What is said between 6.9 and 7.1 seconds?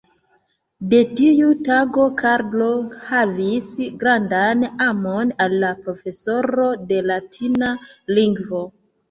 de